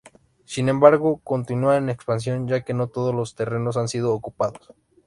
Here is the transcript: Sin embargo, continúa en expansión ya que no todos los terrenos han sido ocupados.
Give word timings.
Sin 0.45 0.67
embargo, 0.67 1.21
continúa 1.23 1.77
en 1.77 1.91
expansión 1.91 2.47
ya 2.47 2.61
que 2.65 2.73
no 2.73 2.87
todos 2.87 3.13
los 3.13 3.35
terrenos 3.35 3.77
han 3.77 3.87
sido 3.87 4.15
ocupados. 4.15 4.71